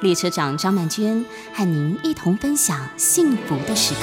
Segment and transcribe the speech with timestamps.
[0.00, 1.24] 列车长张曼娟
[1.54, 4.00] 和您一同分享幸福的时刻。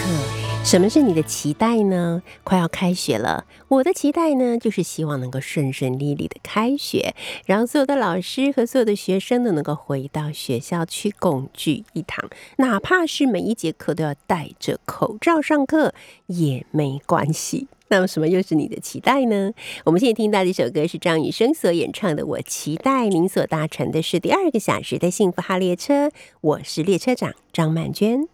[0.63, 2.23] 什么是你的期待呢？
[2.43, 7.13] 快要开学了，我的期待呢，就是希望能够顺顺利利的开学，
[7.45, 15.93] 让所有的老师和所有的学生都能够回到学校去共聚一堂，哪怕是每一节课都要戴着口罩上课
[16.27, 17.67] 也没关系。
[17.93, 19.53] 那么，什么又是你的期待呢？
[19.85, 26.09] 我们现在听到这首歌是张雨生所演唱的《我期待》，您所搭乘的是第二个小时的幸福号列车，
[26.41, 28.27] 我是列车长张曼娟。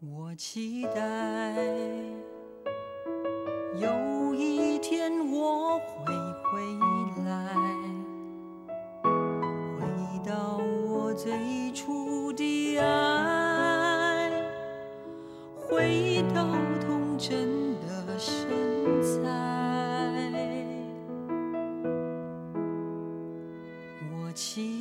[0.00, 1.54] 我期待
[3.80, 6.12] 有一天我会
[6.50, 6.60] 回
[7.24, 7.54] 来，
[9.78, 9.86] 回
[10.28, 10.58] 到
[10.88, 11.30] 我最
[11.72, 14.32] 初的爱，
[15.54, 16.44] 回到
[17.20, 18.48] 真的身
[19.02, 19.20] 材。
[24.10, 24.80] 我期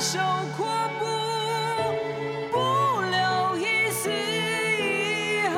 [0.00, 0.18] 含羞
[0.56, 0.66] 阔
[0.98, 1.04] 步，
[2.50, 2.56] 不
[3.02, 5.52] 留一丝遗憾。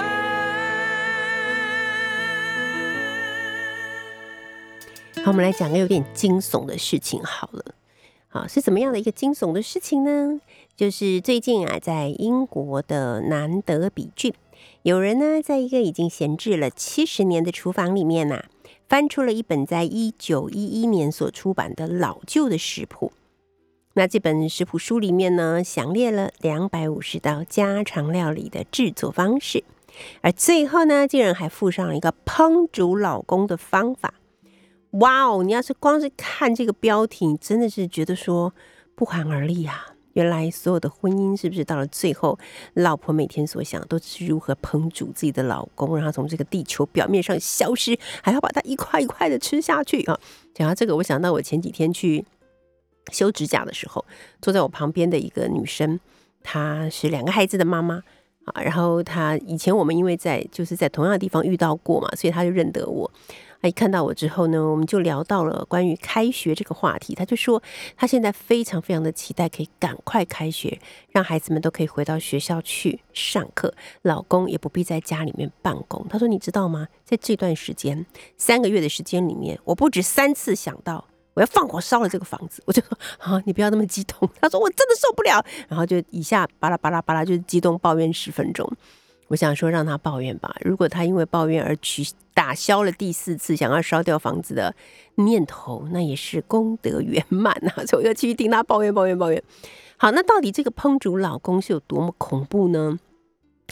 [5.24, 7.64] 好，我们来讲个有点惊悚的事情好了。
[8.26, 10.40] 好，是怎么样的一个惊悚的事情呢？
[10.76, 14.34] 就是最近啊，在英国的南德比郡，
[14.82, 18.42] 有人呢，在一个已经闲置了七十年的厨房里面呐、
[18.88, 23.12] 翻出了一本在一九一一年所出版的老旧的食谱。
[23.94, 29.64] 那这本食谱书里面呢，详列了两百五十道家常料理的制作方式，
[30.22, 34.14] 而最后呢，竟然还附上了一个烹煮老公的方法。
[34.92, 35.42] 哇哦！
[35.42, 38.54] 你要是光是看这个标题，真的是觉得说
[38.94, 39.86] 不寒而栗啊！
[40.12, 42.38] 原来所有的婚姻是不是到了最后，
[42.74, 50.18] 老婆每天所想都是如何烹煮自己的老公，让他从这个地球表面上消失，还要把它一块一块的吃下去啊！
[50.52, 52.22] 讲到这个，我想到我前几天去
[53.10, 54.04] 修指甲的时候，
[54.40, 55.98] 坐在我旁边的一个女生，
[56.42, 58.02] 她是两个孩子的妈妈
[58.44, 63.10] 啊，然后她以前我们因为在就是在同样的地方遇到过嘛，所以她就认得我。
[63.60, 67.14] 他一看到我之后呢，我们就聊到了关于开学这个话题。
[67.14, 67.62] 她就说，
[67.96, 70.76] 她现在非常非常的期待可以赶快开学，
[71.12, 73.72] 让孩子们都可以回到学校去上课，
[74.02, 76.04] 老公也不必在家里面办公。
[76.08, 76.88] 她说：“你知道吗？
[77.04, 78.04] 在这段时间
[78.36, 84.28] 三个月的时间里面，我不止三次想到我要放火烧了这个房子。”我就说：“啊，你不要那么激动。
[84.40, 88.70] ”他说：“我真的受不了。”然后就以下巴拉巴拉巴拉，就是激动抱怨十分钟。
[89.28, 94.74] 我想说让他抱怨吧，如果他因为抱怨而取打消了第四次想要烧掉房子的
[95.14, 97.80] 念头，那也是功德圆满啊！
[97.88, 99.42] 所以我就继续听他抱怨抱怨抱怨。
[99.96, 102.98] 好，那到底这个烹煮老公是有多么恐怖呢？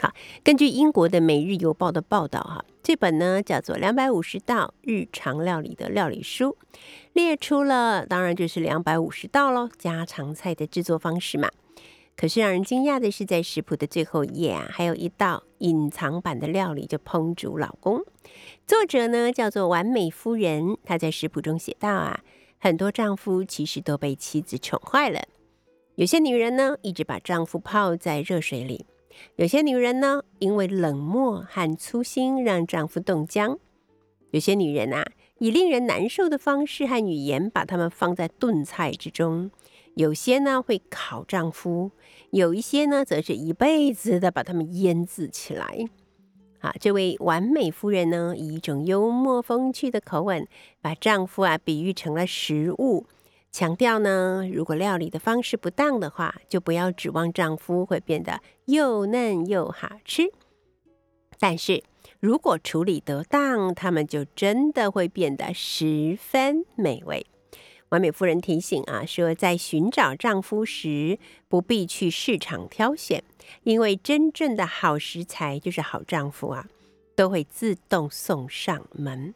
[0.00, 6.56] 好，根据英国的《每日邮报》的报道，哈，这本呢叫做《两百五十道日常料理的料理书》，
[7.12, 11.50] 列出了当然就是两百五十道喽，家常菜的制作方式嘛。
[12.16, 18.02] 可是让人惊讶的是，在食谱的最后一页啊，还有一道隐藏版的料理，就烹煮老公。
[18.66, 22.20] 作者呢叫做完美夫人，她在食谱中写道啊，
[22.58, 25.20] 很多丈夫其实都被妻子宠坏了。
[25.96, 28.86] 有些女人呢，一直把丈夫泡在热水里；
[29.36, 33.56] 有些女人呢，因为冷漠和粗心让丈夫冻僵；
[34.30, 35.04] 有些女人啊，
[35.38, 39.50] 以令人难受的方式和语言把他们放在炖菜之中。
[39.94, 41.90] 有些呢会烤丈夫，
[42.30, 45.88] 有一些呢则是一辈子的把他们腌制起来。
[46.60, 50.46] 啊，这位完美夫人呢，以一种幽默风趣的口吻，
[50.80, 53.06] 把丈夫啊比喻成了食物，
[53.52, 60.30] 强调呢，如果料理的方式不当的话，就不要指望丈夫会变得又嫩又好吃。
[61.38, 61.82] 但是
[62.20, 67.26] 如果处理得当，他们就真的会变得十分美味。
[67.88, 71.18] 完美夫人提醒啊，说在寻找丈夫时，
[71.48, 73.24] 不必去市场挑选，
[73.64, 76.68] 因为真正的好食材就是好丈夫啊，
[77.16, 79.34] 都会自动送上门。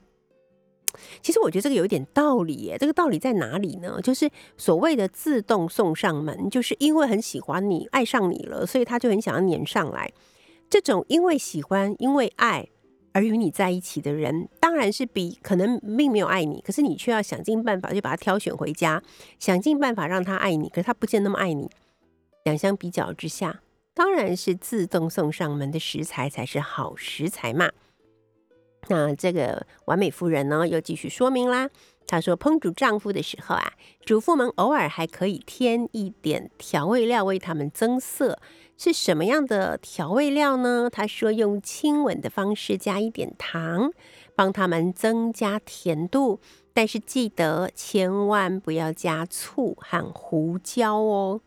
[1.22, 4.00] 其实我觉得这个有一点道理耶，这个道理在哪里呢？
[4.02, 10.12] 就是所谓的自动送上门，就是因为很喜欢你，爱上你了，所以他就很想要黏上来。
[10.68, 12.68] 这种因为喜欢，因为爱。
[13.16, 19.00] 而与你在一起的人，当然是比可能并没有爱你，可是你却要想尽办法就把他挑选回家，
[19.38, 21.70] 想尽办法让他爱你，可是他不见那么爱你。
[22.42, 23.60] 两相比较之下，
[23.94, 27.70] 当然是自动送上门的食材才是好食材嘛。
[28.88, 31.70] 那这个完美夫人呢，又继续说明啦。
[32.06, 33.72] 她说，烹煮丈夫的时候啊，
[34.04, 38.38] 主妇们偶尔还可以添一点调味料为他们增色。
[38.76, 40.90] 是什么样的调味料呢？
[40.92, 43.90] 她说，用亲吻的方式加一点糖，
[44.36, 46.40] 帮他们增加甜度。
[46.74, 51.40] 但是记得千万不要加醋和胡椒哦，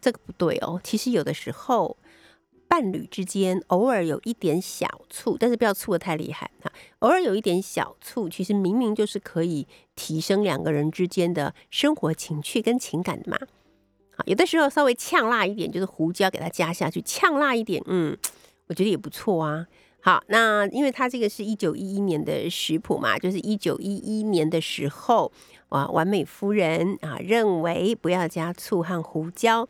[0.00, 0.80] 这个不对哦。
[0.84, 1.96] 其实有的时候。
[2.68, 6.70] 伴侣之间偶尔有一点小醋，但是不要醋的太厉害哈。
[7.00, 9.66] 偶尔有一点小醋，其实明明就是可以
[9.96, 13.38] 提升两个人之间的生活情趣跟情感的嘛。
[14.14, 18.16] 好，有的时候稍微呛辣一点，就是胡椒给它加下去，呛辣一点，嗯，
[18.66, 19.66] 我觉得也不错啊。
[20.00, 25.32] 好，那因为它这个是一九一一年的食谱嘛，就是一九一一年的时候
[25.70, 29.68] 啊，完美夫人啊认为不要加醋和胡椒。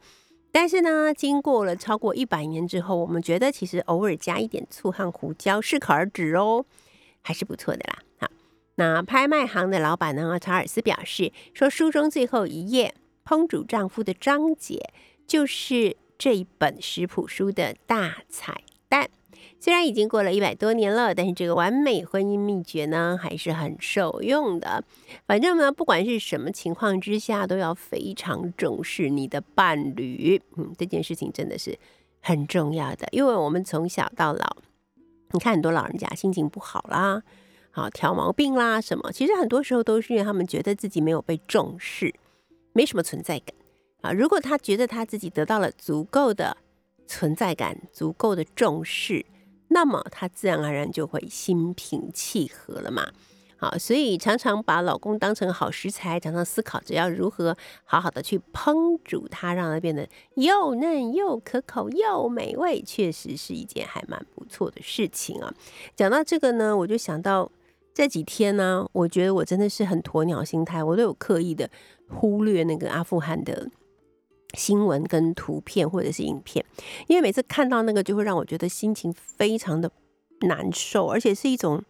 [0.50, 6.64] 但是呢，经过了超过一百年之后，我们觉得其实偶尔加一点醋和胡椒适可而止哦，
[7.22, 7.98] 还是不错的啦。
[8.18, 8.28] 好，
[8.76, 14.90] 那拍卖行的老板呢，查尔斯表示说，书中最后一页烹煮丈夫的章节
[15.26, 19.10] 就是这一本食谱书的大彩蛋。
[19.60, 24.84] 虽然已经过了一百多年了，但是这个完美婚姻秘诀呢还是很受用的。
[25.26, 30.40] 反正呢，不管是什么情况之下，都要非常重视你的伴侣。
[30.56, 31.76] 嗯，这件事情真的是
[32.20, 34.58] 很重要的，因为我们从小到老，
[35.32, 37.24] 你看很多老人家心情不好啦，
[37.72, 42.14] 好挑毛病啦什么，其实很多时候都是因为他们觉得自己没有被重视，
[42.72, 43.52] 没什么存在感
[44.02, 44.12] 啊。
[44.12, 46.56] 如果他觉得他自己得到了足够的
[47.08, 49.26] 存在感，足够的重视。
[49.68, 53.06] 那么他自然而然就会心平气和了嘛。
[53.60, 65.52] 好，所以常常把老公当成好食材，常常思考着要如何好好的去烹煮它，让它变得又嫩又可口又美味，确实是一件还蛮不错的事情啊。
[65.96, 67.50] 讲到这个呢，我就想到
[67.92, 71.68] 这几天呢，我觉得我真的是很鸵鸟心态，我都有刻意的
[72.08, 73.68] 忽略那个阿富汗的。
[74.54, 76.64] 新闻跟图片或者是影片，
[77.06, 79.90] 因为每次看到那个，就会让我觉得心情非常的
[80.42, 81.82] 难受，而且是一种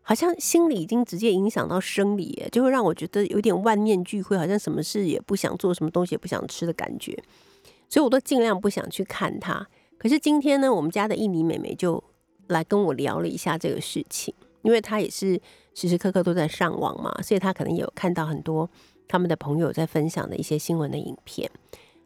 [0.00, 7.16] 好像心理已经直接影响到生理，就会让我觉得有点万念俱灰，好像什么事也不想做，什么东西也不想吃的感觉，
[7.88, 9.66] 所以我都尽量不想去看它。
[9.98, 12.02] 可是今天呢，我们家的印尼妹妹就
[12.48, 15.40] 来跟我聊了一下这个事情，因为她也是
[15.74, 18.68] 时时刻刻都在上网嘛，所以她可能也有看到很多
[19.06, 21.48] 他们的朋友在分享的一些新闻的影片。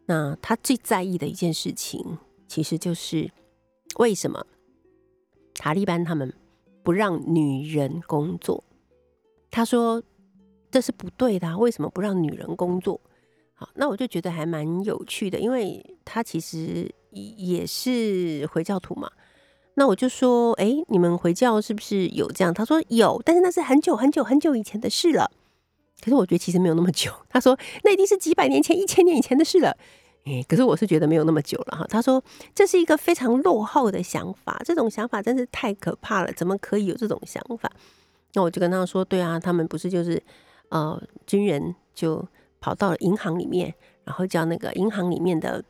[0.07, 3.31] 那他最在意的一件事情，其实就是
[3.97, 4.47] 为什么
[5.55, 6.33] 塔利班他们
[6.83, 8.63] 不让女人工作？
[9.51, 10.03] 他说
[10.71, 13.01] 这是不对的，为什么不让女人工作？
[13.55, 19.11] 好，那我就觉得还蛮有趣的，因为他其实也是回教徒嘛。
[19.75, 22.53] 那我就说，哎，你们回教是不是有这样？
[22.53, 25.31] 他说有，但是那是很久很久很久以前的事了。
[26.01, 27.13] 可是我觉得其实没有那么久。
[27.29, 29.77] 他说那已经是几百年前、一千年以前的事了。
[30.25, 31.87] 哎，可是我是觉得没有那么久了哈。
[31.89, 32.23] 他说
[32.53, 37.71] 这是一个非常落后的想法，这种想法真是太可怕了，怎么可以有这种想法？
[38.35, 40.21] 那我就跟他说，对啊，他们不是就是
[40.71, 42.27] 呃军人就
[42.61, 43.73] 跑到了银行里面，
[44.05, 45.65] 然后叫那个银行里面的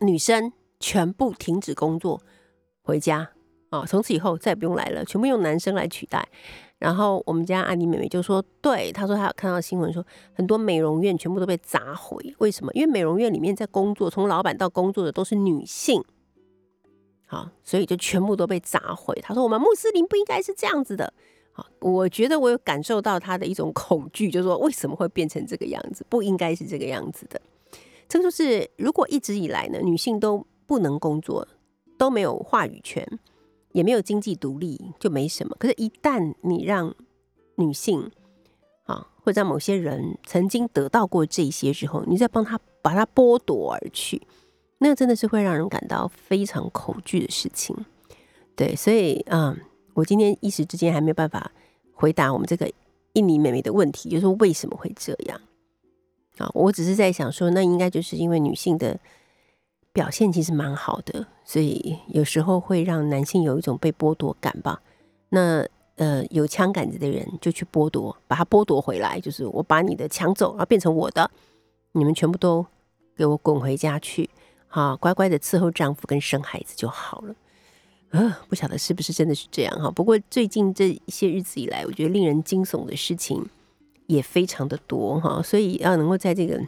[0.00, 0.50] 女生
[0.80, 2.20] 全部停止工作
[2.82, 3.30] 回家
[3.68, 6.26] 啊，从此以后再也不用来了，全部用男生来取代。
[6.78, 10.04] 然后我们家安妮妹妹就说：“对，她说她有看到新闻说，
[10.34, 12.70] 很多美容院全部都被砸毁，为什么？
[12.74, 16.04] 因为美容院里面在工作，从老板到工作的都是女性，
[17.24, 19.18] 好，所以就全部都被砸毁。
[19.22, 21.10] 她说我们穆斯林不应该是这样子的。
[21.52, 26.04] 好，我觉得我有感受到她的一种恐惧，就是说为什么会变成这个样子？
[26.10, 27.40] 不应该是这个样子的。
[28.06, 31.48] 这就是如果一直以来呢，女性都不能工作，
[31.96, 33.02] 都没有话语权。”
[33.76, 36.94] 也没有经济独立就没什么，可是，一旦你让
[37.56, 38.10] 女性
[38.84, 44.26] 啊，或者让某些人曾经得到过这些之后，你再帮他把它剥夺而去，
[44.78, 47.76] 那真的是会让人感到非常恐惧的事情。
[48.54, 49.54] 对，所以啊，
[49.92, 51.52] 我今天一时之间还没有办法
[51.92, 52.72] 回答我们这个
[53.12, 55.38] 印尼妹妹的问题，就是为什么会这样
[56.38, 56.50] 啊？
[56.54, 58.98] 我只是在想说，那应该就是因为女性的。
[59.96, 64.82] 表现其实蛮好的，所以有时候会让男性有一种被剥夺感吧。
[65.30, 71.30] 那呃，有枪杆子的人就去剥夺，把他剥夺回来，就是我把你的抢走，然后变成我的，
[71.92, 72.66] 你们全部都
[73.16, 74.28] 给我滚回家去，
[74.68, 77.34] 好乖乖的伺候丈夫跟生孩子就好了。
[78.10, 79.90] 呃，不晓得是不是真的是这样哈。
[79.90, 83.42] 不过最近这一些日子以来，我觉得令人惊悚的事情
[84.08, 86.60] 也非常的多哈，所以要能够在这个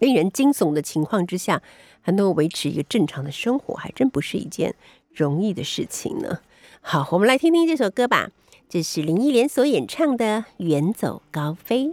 [0.00, 1.62] 令人惊悚的情况之下。
[2.00, 4.74] 还能维持一个正常的生活，还真不是一件
[5.14, 6.40] 容易的事情呢。
[6.80, 8.30] 好，我们来听听这首歌吧，
[8.68, 11.84] 这是林忆莲所演唱的《远走高飞》。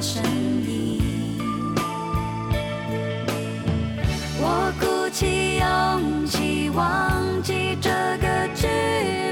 [0.00, 0.22] 声
[0.66, 1.00] 音。
[4.40, 8.66] 我鼓起勇气忘记这个距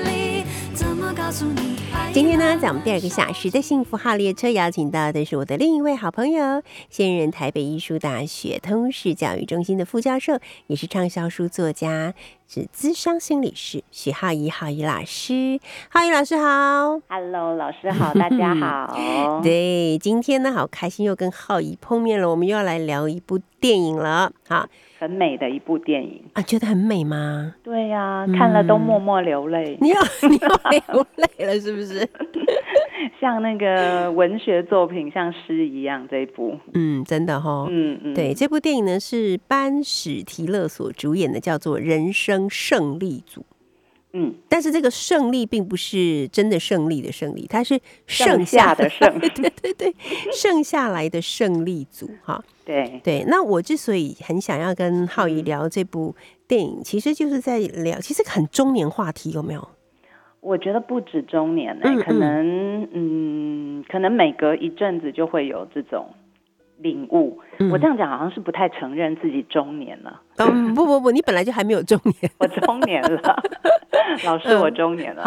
[0.05, 0.45] 离
[0.75, 1.76] 怎么告诉你
[2.13, 12.15] 今天呢，在我们第二个小时的幸福号列车，邀请到的是我的另一位好朋友，现任台北艺术大学通识教育中心的副教授，也是畅销书作家，
[12.49, 15.61] 是资商心理师许浩怡，浩怡老师，
[15.91, 19.41] 浩怡老师好，Hello，老师好， 大家好。
[19.43, 24.67] 对，今天呢，好开心又跟浩怡碰面了，我们又要来聊一部电影了，好。
[24.99, 27.55] 很美的一部电影啊，觉得很美吗？
[27.63, 29.77] 对呀，看了都默默流泪。
[29.81, 32.09] 你要 你要流泪了是不是？
[33.21, 36.59] 像那个文学作品，像诗一样这一部。
[36.75, 37.67] 嗯，真的哈。
[37.71, 43.41] 嗯嗯，对，这部电影呢是班史提勒所主演的，叫做《人生胜利组》。
[44.19, 49.95] 嗯，但是这个胜利并不是真的胜利的胜利，它是剩下的胜， 对对对，
[50.33, 52.43] 剩下来的胜利组哈。
[52.65, 56.15] 对对，那我之所以很想要跟浩怡聊这部
[56.49, 59.69] 电影，其实就是在聊，其实很中年话题，有没有？
[60.41, 66.09] 我觉得不止中年呢，可能嗯，可能每隔一阵子就会有这种。
[66.79, 67.39] 领悟，
[67.73, 70.21] 我这样讲好像是不太承认自己中年了。
[70.37, 73.43] 嗯，不不不，你本来就还没有中年， 我中年了，
[74.25, 75.25] 老师，我中年了。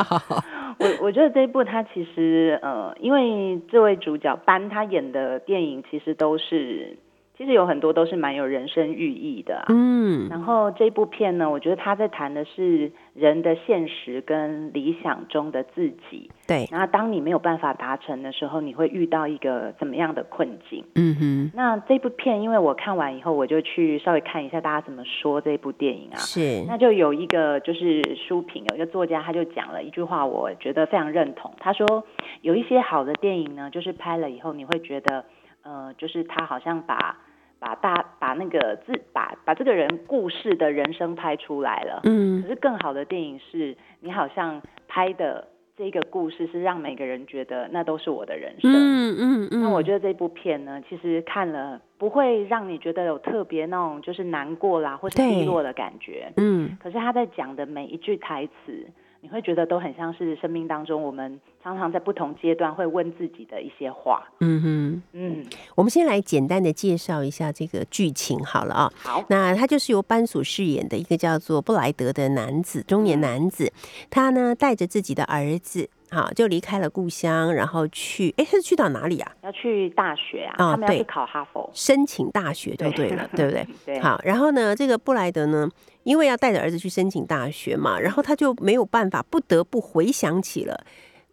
[0.80, 6.98] 我我觉得这一部他其实呃，因为这位主角班他演的电影其实都是
[7.40, 9.66] 其实有很多都是蛮有人生寓意的啊。
[9.70, 16.30] 嗯，然后这部片呢，我觉得他在谈的是人的现实跟理想中的自己。
[16.46, 20.84] 对，然后当你没有办法达成的时候，你会遇到一个怎么样的困境？
[20.96, 26.18] 嗯哼，那这部片，因为我看完以后，我就去稍微看一下大家怎么说这部电影啊。
[26.18, 31.50] 是，那就有一个就是书评，有一个作家他就讲了一句话，我觉得非常认同。
[31.58, 32.04] 他说
[32.42, 35.24] 有一些好的电影呢，就是拍了以后你会觉得，
[35.64, 37.16] 呃，就是他好像把
[37.60, 42.02] 把大把那个自把把这个人故事的人生拍出来了。
[42.04, 45.48] 嗯可是更好的电影是你好像拍的
[45.78, 48.72] 这个故事是让每个人觉得那都是我的人生。
[48.74, 56.32] 嗯嗯嗯，那我觉得这部片呢，其实看了不会让你觉得有特别那种就是难过啦，或是对低落的感觉。
[56.38, 58.86] 嗯可是他在讲的每一句台词，
[59.22, 64.24] 你会觉得都很像是生命当中我们常常在不同阶段会问自己的一些话。
[64.40, 65.46] 嗯哼，嗯，
[65.76, 68.92] 我们先来简单的介绍一下这个剧情好了啊。
[68.96, 73.72] 好，那他就是由班所饰演的一个叫做布莱德的男子，中年男子，
[74.10, 75.90] 他呢带着自己的儿子。
[76.12, 79.32] 好，就离开了故乡，然后去，哎，是去到哪里啊？
[79.44, 81.70] 要去大学啊，他们要去考哈佛。
[81.74, 83.68] 申请大学就对了，对不对？
[83.86, 85.70] 对，好，然后呢，这个布莱德呢，
[86.04, 90.86] 因为要带着儿子去申请大学嘛，然后他就没有办法，不得不回想起了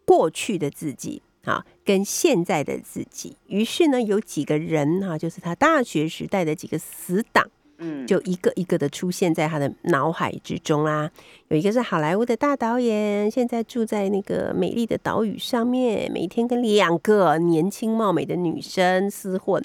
[0.04, 1.22] 过去的自己。
[1.46, 11.10] 啊，跟现在的自己，于是呢，有几个人哈、就是他大学时代的几个死党，嗯，就一个一个的出现在他的脑海之中啦。
[11.48, 19.62] 有一个是好莱坞的大导演，现在住在那个美丽的岛屿上面，每天跟两个年轻貌美的女生厮混，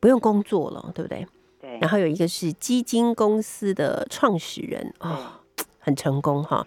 [0.00, 1.26] 不用工作了，对不对？
[1.60, 5.32] 对然，后有一个是基金公司的创始人哦，
[5.86, 6.66] 很成功哈。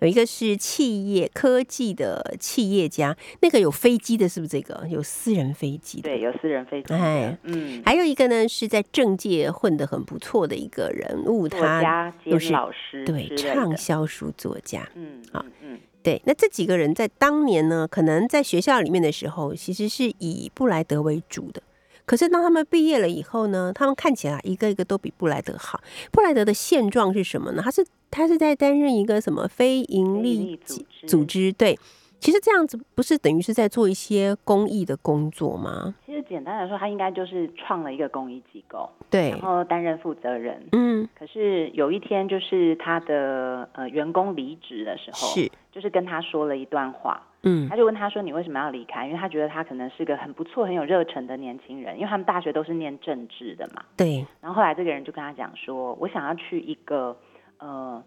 [0.00, 6.10] 有一个是企业科技的企业家，那个有飞机的，是不是这个有私人飞机的？
[6.10, 6.96] 对，有私人飞机的。
[6.96, 14.86] 哎嗯，还有一个呢，是在政界混得很不错的一个人物，他又是老师对畅销书作家。
[14.96, 21.62] 嗯，好嗯嗯，对，那这几个人在当年呢，可能在学校里面的时候，其实是以布莱德为主的。
[22.04, 25.80] 可是当他们毕业了以后呢，他们看起来一个一个都比布莱德好。
[26.12, 27.62] 布莱德的现状是什么呢？
[27.64, 31.52] 他是他是在担任一个什么非盈利组织组织？
[31.52, 31.78] 对，
[32.18, 35.94] 其实这样子不是等于是在做一些公益的工作吗？
[36.04, 40.66] 其实简单来说，他应该就是创了一个公益机构，对然，后担任负责人。
[40.72, 53.84] 嗯，可是有一天，就是他的呃员工离职的时候，是，就是跟他说了一段话，嗯他就问他说：“你为什么要离开？”因为他觉得他可能是个很不错、很有热忱的年轻人，因为他们大学都是念政治的嘛。
[53.96, 57.16] 对，然后后来这个人就跟他讲说：“我想要去一个
[57.58, 58.02] 呃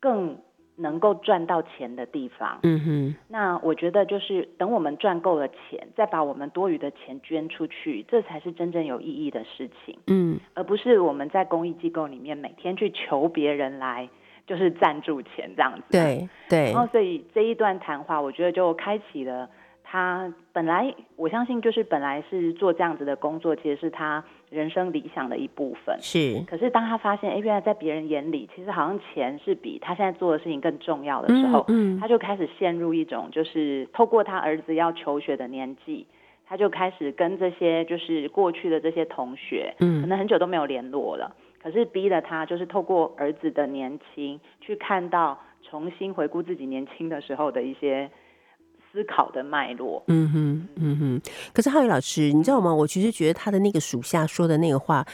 [0.00, 0.38] 更
[0.76, 2.58] 能够赚到钱的地方。
[2.62, 14.08] 嗯哼，那我觉得就是等我们赚够了钱，再把我们多余的钱捐出去，这才是真正有意义的事情，嗯而不是我们在公益机构里面每天去求别人来
[14.46, 15.82] 就是赞助钱这样子。
[15.90, 19.48] 对对然，后所以这一段谈话，我觉得就开启了
[19.84, 25.96] 他本来我相信就是本来是做这样子的工作，其实是他人生理想的一部分。
[26.00, 32.00] 是，可是当他发现，哎，原来在别人眼里，其实好像钱是比他现在做的事情更重要的时候，嗯嗯。
[32.00, 36.06] 他就开始陷入一种，就是透过他儿子要求学的年纪，
[36.46, 48.10] 他就开始跟这些就是过去的这些同学，可嗯能很久都没有联络了，可是逼了他，就是透过儿子的年轻，去看到重新回顾自己年轻的时候的一些
[48.92, 50.02] 思考的脉络。
[50.08, 51.32] 嗯哼，嗯哼。
[51.52, 52.74] 可是浩宇老师，你知道吗？
[52.74, 55.06] 我其实觉得他的那个属下说的那个话，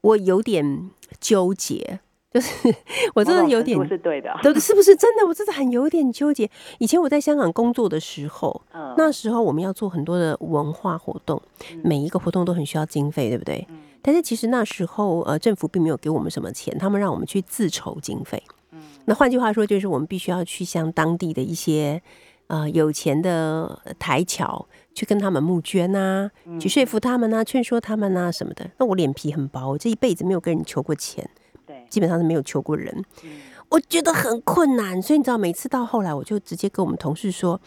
[0.00, 2.00] 我有点纠结，
[2.32, 2.74] 就是
[3.14, 5.26] 我真的有点是对的，对，是不是真的？
[5.26, 6.50] 我真的很有点纠结。
[6.78, 11.40] 以前我在香港工作的时候，嗯，那时候我们要做很多的文化活动，
[11.82, 13.66] 每一个活动都很需要经费，对不对？
[13.68, 18.40] 嗯但是其实那时候呃，政府并没有给我们什么钱，他们让我们去自筹经费。
[18.70, 22.00] 嗯那换句话说，就是我们必须要去向当地的一些
[22.48, 28.68] 呃有钱的台侨去跟他们募捐啊，嗯去说服他们啊，劝说他们啊什么的。
[28.78, 31.28] 那我脸皮很薄，我这一辈子没有跟人求过钱，
[31.66, 32.92] 对，基本上是没有求过人。
[33.22, 33.30] 嗯
[33.70, 37.60] 我觉得很困难，所以你知道，每次到后来，我就直接跟我们同事说，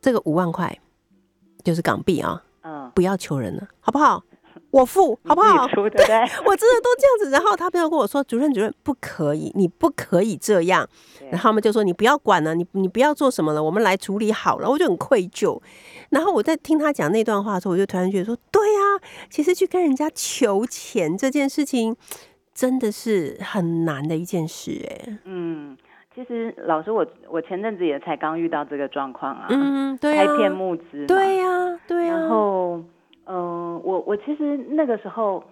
[0.00, 0.74] 这个五万块
[1.62, 4.24] 就是港币啊，嗯，不要求人了，好不好？
[4.70, 6.06] 我付，好不好对不对？
[6.46, 10.88] 我真的都这样子，然后他们要跟我说，主任主任不可以，你不可以这样。
[11.30, 14.68] 然后他们就说你不要管了，你你不要做什么了，我们来处理好了。
[14.68, 15.60] 我就很愧疚。
[16.10, 18.80] 然后我在听他讲那段话的时候，我就突然觉得说，对呀、
[19.28, 21.96] 其实去跟人家求钱这件事情，
[22.54, 25.76] 真的是很难的一件事、哎，嗯，
[26.14, 32.82] 其实老师我我前阵子也才刚遇到这个状况啊，嗯，对呀、开片募资，对呀、对呀、然后，
[33.32, 35.44] 嗯、我我其实那个时候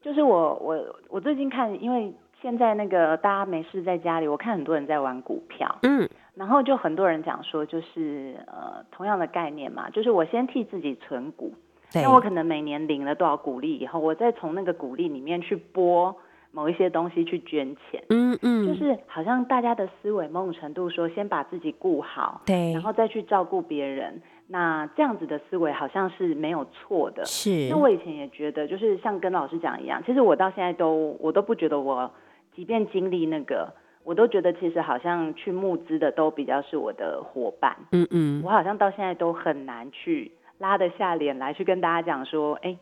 [0.00, 11.52] 就是我我我最近看，因为现在那个大家没事在家里，我看很多人在玩股票，嗯，然后就很多人讲说，就是呃同样的概念嘛，就是我先替自己存股，
[11.92, 16.16] 对那我可能每年领了多少股利以后，我再从那个股利里面去拨
[16.52, 27.24] 某一些东西去捐钱，嗯嗯，就是好像大家的思维某种程度说，先把自己顾好，对，然后再去照顾别人，那这样子的思维好像是没有错的。
[27.24, 32.10] 是那我以前也觉得，就是像跟老师讲一样，其实我到现在都我都不觉得我，
[32.56, 42.76] 即便经历那个，我都觉得其实好像去募资的都比较是我的伙伴，嗯嗯我好像到现在都很难去拉得下脸来去跟大家讲说，哎，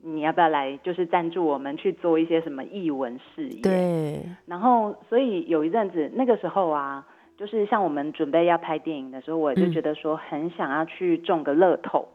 [0.00, 3.62] 你要不要来就是赞助我们去做一些什么译文事业？
[3.62, 12.08] 对，然后，所以有一阵子，那个时候啊，就是像我们准备要拍电影的时候，我就嗯觉得说很想要去中个乐透。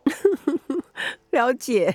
[1.32, 1.94] 了解，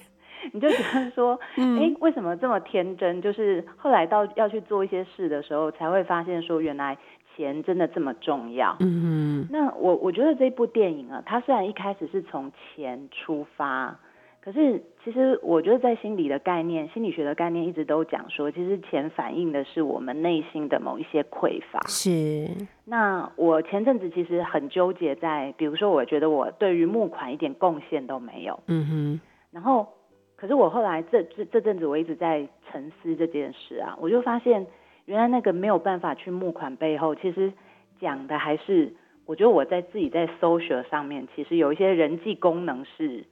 [0.53, 3.23] 你就觉得说， 嗯哎、为什么这么天真？
[3.23, 6.97] 就是后来到要去做一些事的时候，才会发现说，原来
[7.35, 8.77] 钱真的这么重要。
[8.81, 13.99] 嗯那我我觉得这部电影啊，它虽然一开始是从钱出发，
[14.45, 21.81] 可是其实我觉得在心理的概念、心理学的概念一直都讲说，其实钱反映的是我们内心的某一些匮乏。
[21.87, 22.49] 是，
[22.85, 29.21] 那我前阵子其实很纠结在，比如说，我觉得我对于募款一点贡献都没有，嗯哼，
[29.53, 29.87] 然后，
[30.35, 34.67] 可是我后来这这这阵子我一直在沉思这件事啊，我就发现
[35.05, 37.53] 原来那个没有办法去募款背后，其实
[38.01, 38.93] 讲的还是
[39.25, 43.25] 我觉得我在自己在 social 上面，其实有一些人际功能是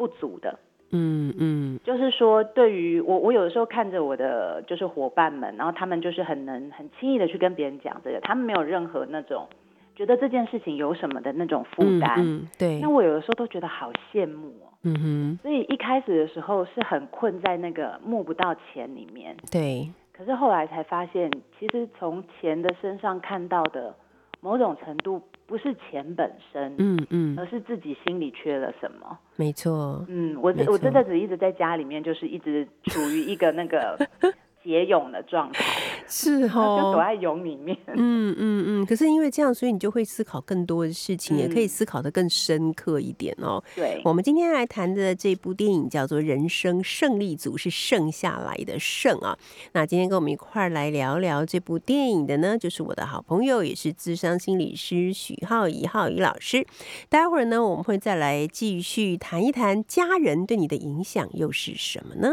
[0.00, 0.58] 不足的。
[0.92, 9.46] 嗯嗯就是说，对于我，我有的时候看着我的就是伙伴们，然后他们就是很能很轻易的去跟别人讲这个，他们没有任何那种
[9.94, 12.14] 觉得这件事情有什么的那种负担。
[12.16, 14.72] 嗯，对那，我有的时候都觉得好羡慕哦。
[14.82, 19.86] 嗯哼，所以一开始的时候是很困在那个募不到钱里面，对，
[20.16, 23.94] 可是后来才发现，其实从钱的身上看到的
[24.40, 29.18] 某种程度不是钱本身，嗯嗯，而是自己心里缺了什么。
[29.36, 33.98] 没错，嗯，我我这阵子一直在家里面，就是一直处于一个那个
[34.64, 35.64] 节勇的状态，
[36.10, 36.96] 是 哦就躲哦。
[36.98, 37.76] 在蛹里面。
[37.96, 43.62] 嗯嗯嗯，可是因为这样，所以你就会思考更多的事情，也可以嗯思考的更深刻一点哦。
[43.74, 49.38] 对，我们今天来谈的这部电影叫做《人生胜利组》，是剩下来的胜啊。
[49.72, 56.66] 那今天跟我们一块儿来聊聊这部电影的呢，就是我的好朋友，也是智商心理师许浩怡浩怡老师。
[57.08, 62.32] 待会儿呢，我们会再来继续谈一谈家人对你的影响又是什么呢？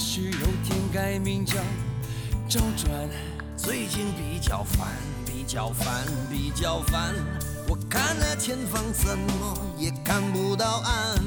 [0.00, 1.56] 也许有天改名叫
[2.48, 2.90] 周转。
[3.54, 4.88] 最近比较烦，
[5.26, 7.14] 比较烦，比较烦。
[7.68, 11.22] 我看了前方，怎么也看不到岸。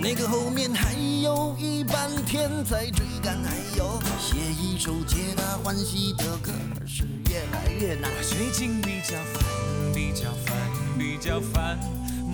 [0.00, 6.52] 那个后面还有一半天在追赶，还有写一首皆大欢喜的歌，
[6.86, 8.10] 是越来越难。
[8.22, 10.56] 最近比较烦，比较烦，
[10.98, 11.78] 比较烦。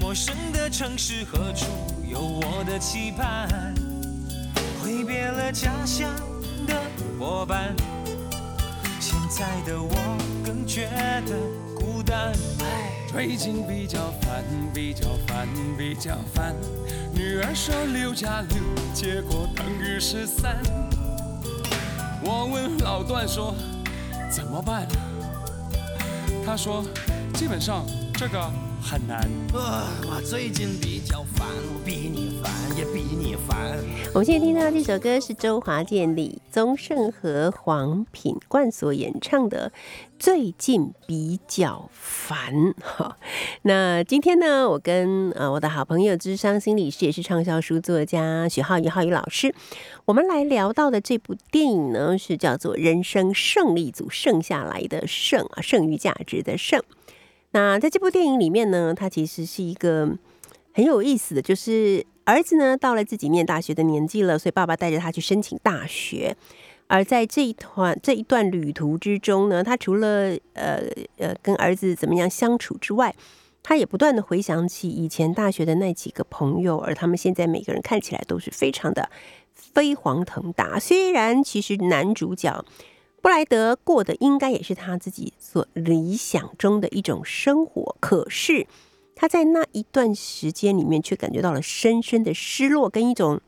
[0.00, 1.66] 陌生的城市何处
[2.08, 3.74] 有我的期盼？
[5.08, 6.06] 挥别了家乡
[6.66, 6.74] 的
[7.18, 7.74] 伙伴，
[9.00, 9.90] 现在的我
[10.44, 10.86] 更觉
[11.24, 11.34] 得
[11.74, 12.34] 孤单。
[13.10, 14.44] 最近比较烦，
[14.74, 16.54] 比较烦，比较烦。
[17.14, 18.58] 女儿说六加六，
[18.92, 20.62] 结果等于十三。
[22.22, 23.54] 我问老段说
[24.30, 24.86] 怎么办？
[26.44, 26.84] 他说
[27.32, 28.38] 基本上这个
[28.90, 29.18] 很难。
[29.54, 33.76] 啊，我最近比较烦，我比你烦，也比你烦。
[34.14, 39.70] 我们现在听到的这首歌是周华健、李宗盛和黄品冠所演唱的
[40.18, 43.18] 《最近比较烦》哈。
[43.60, 49.54] 那今天呢，我跟呃我的好朋友智商心理师也是畅销书作家许浩宇浩宇老师，
[50.06, 56.82] 我们来聊到的这部电影呢，是叫做《人生胜利组》，剩下来的剩啊，剩余价值的剩。
[57.52, 60.16] 那在这部电影里面呢，他其实是一个
[60.72, 66.36] 很有意思的，就是儿子呢到了自己念大学的年纪了，所以爸爸带着他去申请大学。
[66.86, 70.82] 而在这一团这一段旅途之中呢，他除了呃
[71.18, 73.14] 呃跟儿子怎么样相处之外，
[73.62, 79.10] 他也不断的回想起以前大学的那几个朋友，而他们现在每个人看起来都是非常的
[79.54, 80.78] 飞黄腾达。
[80.78, 82.64] 虽然其实男主角
[83.20, 88.66] 布莱德过的应该也是他自己所理想中的一种生活，可是
[89.14, 93.40] 他在那一段时间里面却感觉到了深深的失落跟一种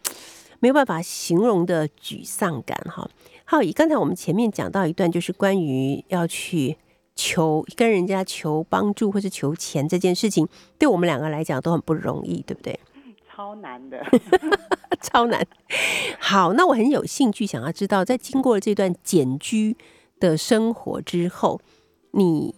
[0.58, 2.76] 没有办法形容的沮丧感。
[2.90, 3.08] 哈，
[3.44, 6.76] 浩宇，刚才我们前面讲到一段，就是关于要去。
[7.16, 12.80] 求跟人家求帮助或是求钱这件事情，对我们两个来讲都很不容易，对不对？
[13.40, 14.04] 超难的，
[15.00, 15.42] 超难。
[16.18, 19.74] 好，那我很有兴趣想要知道，在经过这段简居
[20.18, 21.58] 的生活之后，
[22.10, 22.54] 你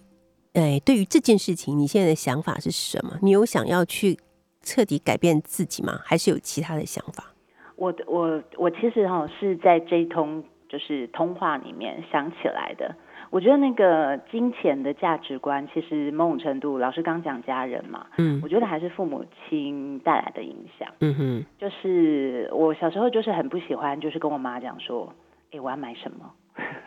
[0.55, 3.17] 哎，对于这件事情，你现在的想法是什么？
[3.23, 4.19] 你有想要去
[4.63, 6.01] 彻底改变自己吗？
[6.05, 7.33] 还是有其他的想法？
[7.77, 12.93] 我我我其实哈是在这一通就是通话里面想起来的。
[13.33, 25.15] 我觉得那个金钱的价值观，其实某种程度，老师刚讲家人嘛，嗯，我觉得还是父母亲带来的影响，嗯哼，就是我小时候就是很不喜欢，就是跟我妈讲说，
[25.51, 26.31] 哎，我要买什么，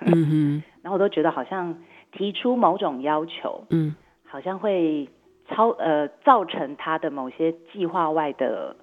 [0.02, 1.76] 嗯哼， 然后我都觉得好像
[2.12, 5.10] 提出某种要求，嗯，好像会
[5.50, 8.76] 超呃造成他的某些计划外的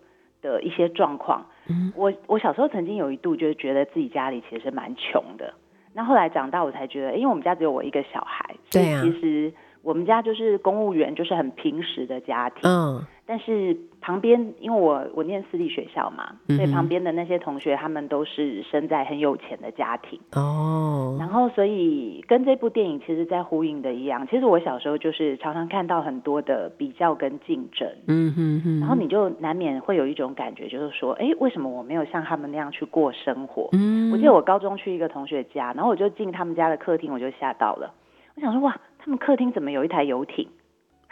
[0.42, 5.55] 的一些状况，嗯，我我小时候曾经有一度就是觉得自己家里其实蛮穷的。
[5.94, 9.52] 那后来长大，我才觉得，因为我们家只有我一个小孩，所以其实
[9.83, 12.61] 我们家就是公务员，就是很平时的家庭。
[12.64, 13.05] 嗯。
[13.25, 20.18] 但是旁边，因为我我念私立学校嘛，所以旁边的那些同学，他们都是生在很有钱的家庭。
[20.33, 21.16] 哦。
[21.18, 27.88] 然后，所以跟这部电影其实，在呼应的一样，其实我小时候就是常常看到很多的比较跟竞争。
[28.09, 28.81] 嗯哼哼。
[28.81, 33.68] 然后你就难免会有一种感觉，就是说，哎，为什么我没有像他们那样去过生活？
[33.73, 34.11] 嗯。
[34.12, 37.95] 我记得我高中去一个同学家，然后我就进他们家的客厅，我就吓到了。
[38.35, 40.48] 我想说，哇，他们客厅怎么有一台游艇？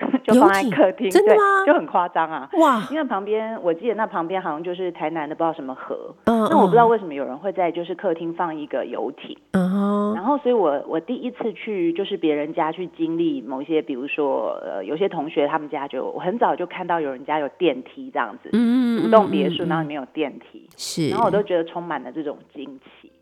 [0.25, 1.43] 就放在客厅，真的吗？
[1.67, 2.49] 就很夸张啊！
[2.55, 19.03] 哇，因为旁边我记得那旁边好像就是台南的不知道什么河，嗯，那我不知道为什么有人会在就是客厅放一个游艇，嗯，然后所以我我第一次去就是别人家去经历某一些，比如说呃有些同学他们家就我很早就看到有人家有电梯这样子，嗯。
[19.03, 23.13] 独栋别墅然后里面有电梯，是，然后我都觉得充满了这种惊奇，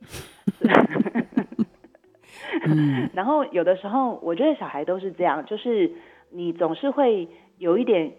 [2.67, 5.91] 嗯，然后有的时候我觉得小孩都是这样，就是。
[6.31, 8.13] 你总是会有一点，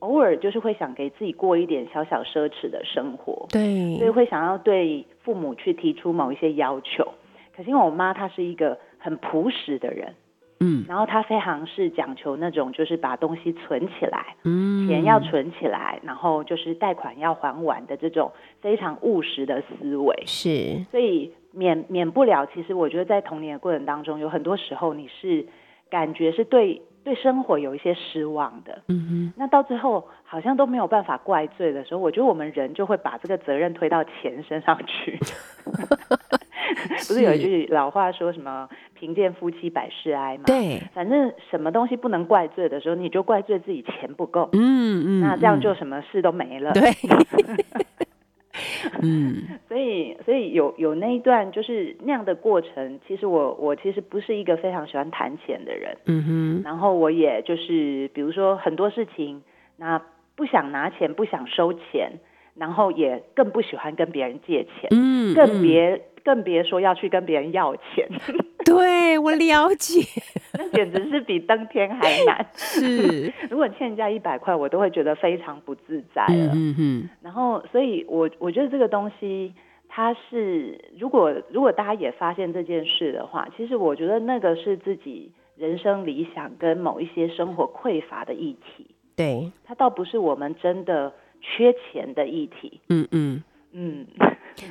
[0.00, 7.06] 偶尔就是会想给自己过一点小小奢侈的生活，对，所以会想要对父母去提出某一些要求。
[7.56, 10.12] 可是因为我妈她是一个很朴实的人，
[10.58, 25.46] 嗯，然后她非常是讲求那种就是把东西存起来，嗯，钱要存起来，然后就是贷款要还完的这种非常务实的思维，是，所以免免不了，其实我觉得在童年的过程当中，有很多时候你是
[25.88, 26.82] 感觉是对。
[27.04, 35.18] 对生活有一些失望的，嗯哼，那到最后好像都没有办法怪罪的时候，我觉得我们人就会把这个责任推到钱身上去。
[37.08, 40.44] 不是有一句老话说什么“贫贱夫妻百事哀”吗？
[40.46, 44.48] 对，反正什么东西不能怪罪的时候，你就怪罪自己钱不够。
[44.52, 46.72] 嗯嗯，那这样就什么事都没了。
[46.72, 46.82] 对。
[49.02, 59.42] 嗯，所以所以有有那一段就是那样的过程，其实我我其实不是一个非常喜欢谈钱的人，嗯哼，然后我也就是比如说很多事情，
[59.76, 60.00] 那
[60.34, 62.12] 不想拿钱，不想收钱，
[62.54, 66.02] 然后也更不喜欢跟别人借钱，嗯，更别。
[66.24, 68.08] 更别说要去跟别人要钱，
[68.64, 70.00] 对我了解，
[70.54, 72.46] 那简直是比登天还难。
[72.54, 76.52] 是， 如果欠人家一百块，我都会觉得非常不自在了。
[76.54, 77.08] 嗯嗯。
[77.22, 79.52] 然后，所以我我觉得这个东西，
[79.88, 88.86] 它是如果如果大家也发现这件事的话，其实我觉得那个是自己人生理想跟某一些生活匮乏的议题。
[89.16, 92.80] 对，它倒不是我们真的缺钱的议题。
[92.88, 94.06] 嗯嗯嗯。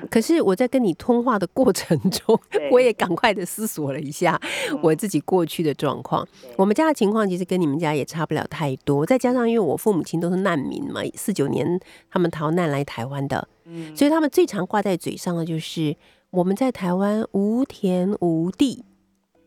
[0.10, 2.40] 可是我在跟你通话的过程中，
[2.72, 4.40] 我也赶快的思索了一下
[4.82, 6.28] 我自己过去的状况。
[6.58, 9.06] 我们家的情况其实跟你们家也差不了太多。
[9.06, 13.48] 再加上因为我父母亲都是难民嘛，四九年他们逃难来台湾的，
[13.96, 15.96] 所以他们最常挂在嘴上的就是
[16.30, 18.84] 我们在台湾无田无地，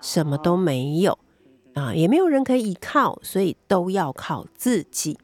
[0.00, 1.18] 什么都没有
[1.74, 5.18] 啊，也没有人可以依靠，所以都要靠自己。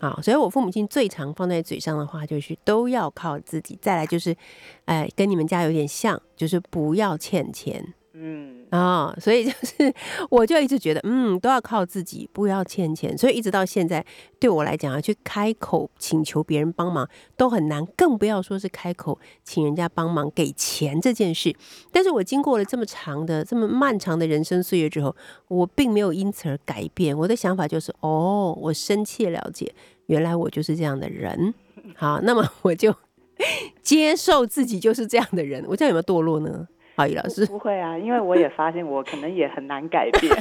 [0.00, 3.78] 啊，所以我父母亲最常放在嘴上的话就是都要靠自己。
[3.80, 4.36] 再来就是，
[4.84, 9.92] 哎，跟你们家有点像，就是不要欠钱嗯，啊、所以就是
[10.30, 13.16] 我就一直觉得，嗯，都要靠自己，不要欠钱。
[13.16, 14.02] 所以一直到现在，
[14.40, 21.54] 对我来讲啊，去开口请求别人帮忙都很难，更不要说是开口请人家帮忙给钱这件事。
[21.92, 25.14] 但是我经过了这么长的、这么漫长的人生岁月之后，
[25.48, 27.16] 我并没有因此而改变。
[27.16, 29.74] 我的想法就是，哦，我深切了解，
[30.06, 31.52] 原来我就是这样的人。
[31.94, 32.94] 好，那么我就
[33.82, 35.62] 接受自己就是这样的人。
[35.68, 36.66] 我这样有没有堕落呢？
[36.96, 40.34] 郝宇老师，不会啊，因为我也发现我可能也很难改变，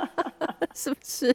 [0.74, 1.34] 是不是？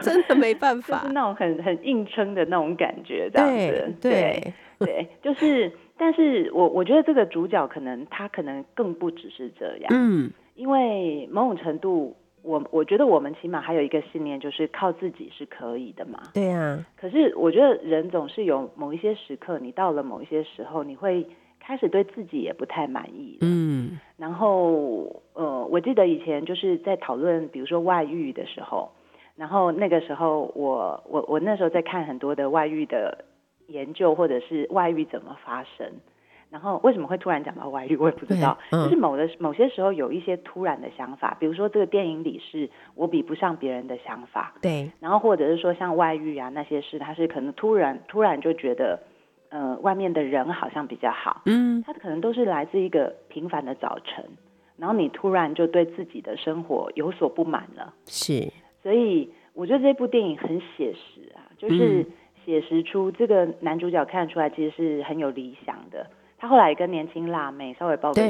[0.00, 1.04] 真的没办 就是法。
[1.12, 3.94] 那种很很硬撑的那种感觉，这样子。
[4.00, 16.20] 对，对，就是，但是我我觉得这个主角可能他可能更不只是这样，嗯，因为某种程度，我我觉得我们起码还有一个信念，就是靠自己是可以的嘛。
[16.34, 21.24] 对啊，可是我觉得人总是有某一些时刻，你到了某一些时候，你会
[21.60, 23.38] 开始对自己也不太满意。
[23.40, 23.63] 嗯
[24.16, 28.90] 然后呃，我记得以前就是在讨论，比如说外遇的时候，
[29.36, 33.24] 然后那个时候我我我那时候在看很多的外遇的
[33.66, 35.90] 研究，或者是外遇怎么发生。
[36.50, 38.56] 然后为什么会突然讲到外遇，我也不知道。
[38.70, 49.00] 嗯就是某的某些时候有一些突然的想法，比如说这个电影里是我比不上别人的想法，对，然后或者是说像外遇啊那些事，他是可能突然突然就觉得，
[49.48, 51.82] 呃，外面的人好像比较好，嗯。
[51.86, 54.24] 他可能都是来自一个平凡的早晨，
[54.76, 58.52] 然后你突然就对自己的生活有所不满了，是，
[58.82, 62.06] 所以我觉得这部电影很写实啊，就是嗯。
[62.44, 66.06] 写实出这个男主角看得出来其实是很有理想的。
[66.36, 68.20] 他后来也跟年轻辣妹稍微爆个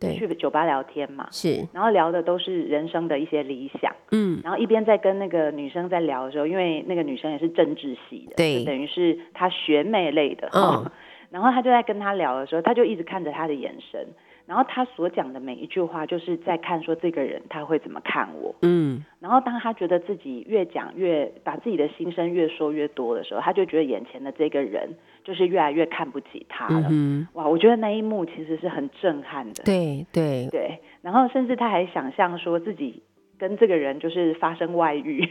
[0.00, 3.94] 去酒吧聊天嘛，是，然后聊的都是人生的一些理想。
[4.12, 4.40] 嗯。
[4.44, 8.64] 然后一边在跟那个女生在聊的时候，因为那个女生也是政治系的，对。
[8.64, 10.62] 等于是她学妹类的，嗯。
[10.62, 10.92] 哦
[11.30, 14.06] 然后他就在跟她聊的时候，他就一直看着她的眼神，
[14.48, 18.54] 然后他所讲的每一句话，就是在看说这个人他会怎么看我。
[18.62, 26.88] 嗯然后当他觉得自己越讲越把自己的心声越说越多的时候，他就觉得眼前的这个人就是越来越看不起他了。
[26.90, 29.62] 嗯，哇，我觉得那一幕其实是很震撼的。
[29.64, 33.02] 对对，对，然后甚至他还想象说自己
[33.36, 35.28] 跟这个人就是发生外遇，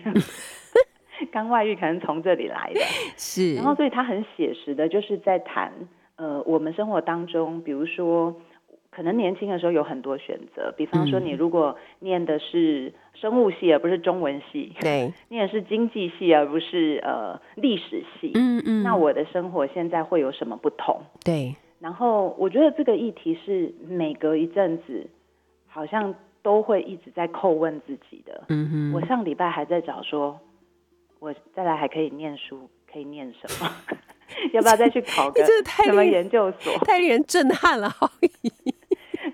[1.33, 2.81] 刚外遇可能从这里来的，
[3.17, 5.73] 是，然后所以他很写实的，就是在谈
[6.17, 8.39] 呃我们生活当中，比如说。
[8.89, 21.01] 可能年轻的时候有很多选择，比方说嗯你如果念的是生物系而不是中文系， 对，念的是经济系而不是呃历史系，嗯嗯，那我的生活现在会有什么不同？
[21.23, 25.07] 对，然后我觉得这个议题是每隔一阵子，
[25.67, 28.43] 好像都会一直在叩问自己的。
[28.49, 30.39] 嗯哼，我上礼拜还在找说，
[31.19, 33.71] 我再来还可以念书，可以念什么？
[34.53, 35.41] 要不要再去考个
[35.85, 36.73] 什么研究所？
[36.85, 38.29] 太令人震撼了，郝宇，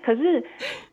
[0.04, 0.44] 可是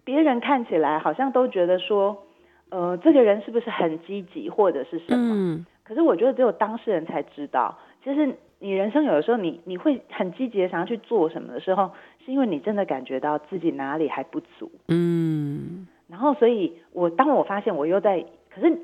[0.04, 2.24] 别人看起来好像都觉得说，
[2.70, 5.36] 呃，这个人是不是很积极或者是什么？
[5.36, 11.92] 嗯可是我觉得只有当事人才知道，其实你人生有的时候你你会很积极的想要去做什么的时候，
[12.26, 14.72] 是因为你真的感觉到自己哪里还不足。
[14.88, 18.24] 嗯，然后，所以我当我发现我又在，
[18.56, 18.80] 可是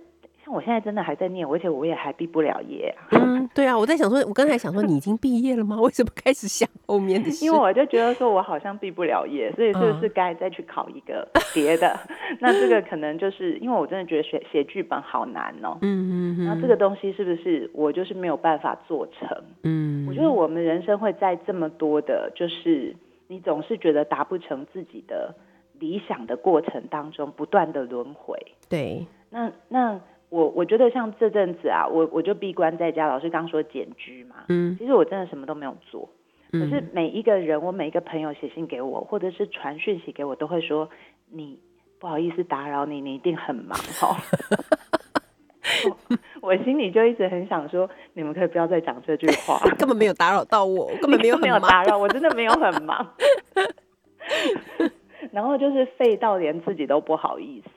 [0.48, 3.12] 像我现在真的还在念，而且我也还毕不了业啊。
[3.12, 5.76] 嗯，对啊，我在想说，我刚才想说，你已经毕业了吗？
[5.84, 7.44] 为什么开始想后面的事？
[7.44, 12.00] 因为我就觉得说我好像毕不了业，所以是不是嗯该再去考一个别的？
[12.40, 15.78] 那这个可能就是因为我真的觉得写写剧本好难哦。
[15.82, 19.28] 嗯嗯嗯，那这个东西是不是我就是没有办法做成？
[19.64, 22.96] 嗯，我觉得我们人生会在这么多的，就是
[23.28, 25.36] 你总是觉得达不成自己的
[25.78, 28.38] 理想的过程当中，不断的轮回。
[28.70, 36.10] 对，那那我我觉得像这阵子啊，我我就闭关在家，老师刚说简居嘛，嗯其实我真的什么都没有做。
[36.52, 40.90] 可是嗯每一个人，我每一个朋友写信给我，或者是传讯息给我，都会说
[41.30, 41.60] 你
[42.00, 44.16] 不好意思打扰你，你一定很忙哦。
[45.84, 53.14] 我我心里就一直很想说，你们可以不要再讲这句话， 根本没有打扰到我，根本没有没有打扰，我真的没有很忙。
[55.32, 57.62] 然后就是废到连自己都不好意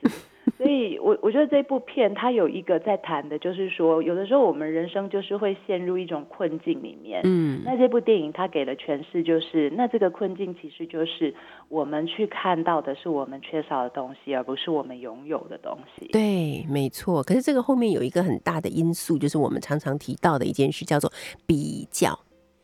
[0.61, 7.21] 所以我我觉得这部片它有一个在谈的，就是说有的时候我们人生就是会陷入一种困境里面。
[7.23, 11.33] 嗯那这部电影它给的诠释就是，那这个困境其实就是
[11.67, 16.07] 我们去看到的是我们缺少的东西，而不是我们拥有的东西。
[16.09, 17.23] 对，没错。
[17.23, 21.11] 可是这个后面有一个很大的因素，就是我们常常提到的一件事，叫做
[21.47, 22.19] 比较。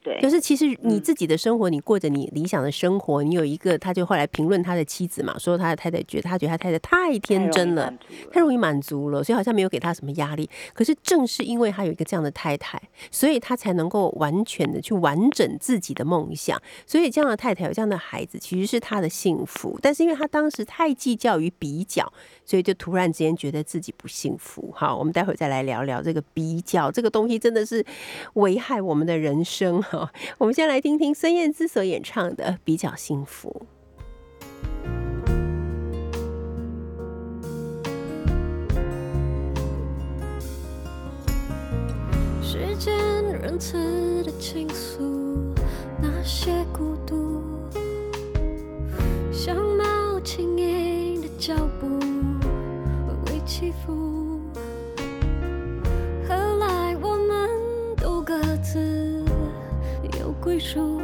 [0.08, 7.94] 对，就是其实你嗯自己的生活，你过着你理想的生活，你有一个，他就后来评论他的妻子嘛，说他的太太觉得他觉得他太太太天真了，
[8.32, 10.50] 太容易满足了，所以好像没有给他什么压力。
[10.74, 12.82] 可是正是因为他有一个这样的太太，
[13.12, 16.58] 所以他才能够完全的去完整自己的梦想。
[16.86, 19.78] 所以这样的太太有这样的孩子，其实是他的幸福。
[19.82, 22.10] 但是因为他当时太计较于比较，
[22.46, 24.72] 所以就突然之间觉得自己不幸福。
[24.74, 27.86] 好，我们待会儿再来聊聊这个比较这个东西，真的是
[28.36, 29.82] 危害我们的人生
[30.38, 33.66] 我们先来听听孙燕姿所演唱的《比较幸福》。
[42.42, 45.54] 时间仁慈的倾诉，
[46.02, 47.42] 那些孤独，
[49.32, 54.17] 像猫轻盈的脚步，微微起伏。
[60.58, 60.97] 归属，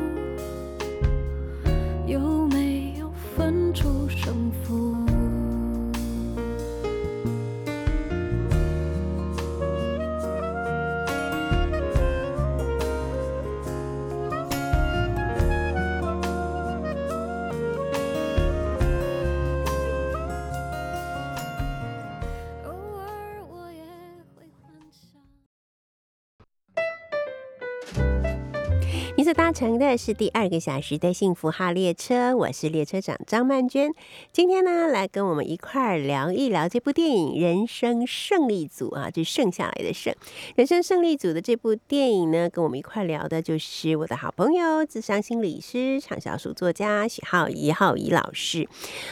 [29.64, 33.94] 乘的是第二个小时的幸福号列车，我是列车长张曼娟。
[34.34, 40.12] 今天呢，来跟我们一块儿聊一聊这部电影《人生胜利组》啊，就是剩下来的剩。
[40.58, 48.68] 《人生胜利组》的这部电影呢，跟我们一块儿聊的就是我的好朋友、智商心理师、畅销书作家许浩怡浩怡老师。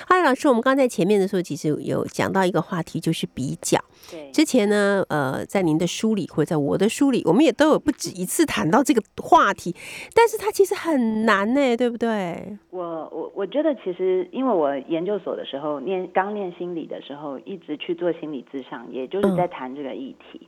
[0.06, 3.82] 浩怡老师，我们刚在前面的时候，其实有讲到一个话题，就是比较。
[4.10, 9.74] 对，之前呢，呃，在您的书里或者在我的书里，我们也都有不止一次谈到这个话题，
[10.14, 12.58] 但是它其实很难呢，对不对？
[12.72, 12.82] 我
[13.12, 20.48] 我我觉得其实，因为我研究所的时候念刚念心理的时候，一直去做心理咨商，也就是在谈这个议题。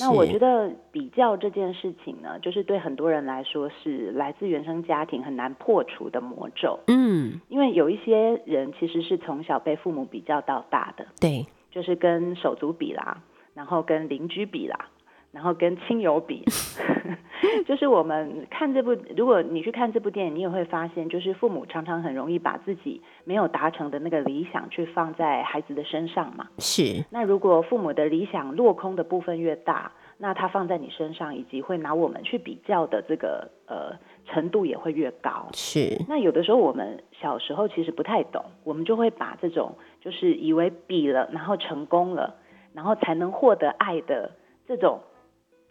[0.00, 13.22] 那我觉得，得比较这件事情呢，就是对很多人来说是来自原生家庭很难破除的魔咒，嗯，因为有一些人其实是从小被父母比较到大的，对，就是跟手足比啦，
[13.52, 14.88] 然后跟邻居比啦，
[15.32, 16.42] 然后跟亲友比，
[17.66, 26.48] 就是我们看这部，如果你去看这部电影，你也会发现，就是父母常常很容易把自己没有达成的那个理想去放在孩子的身上嘛。
[26.58, 35.48] 是，那如果父母的理想落空的部分越大，那他放在你身上，以及会拿我们去比较的这个呃程度也会越高。
[35.52, 42.36] 是，那有的时候我们小时候其实不太懂，我们就会把这种就是以为比了，然后成功了，
[42.72, 44.30] 然后才能获得爱的
[44.68, 45.00] 这种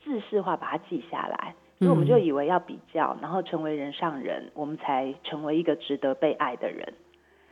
[0.04, 6.94] 制式化把它记下来，所以我们就以为要比较，然后成为人上人，我们才成为一个值得被爱的人。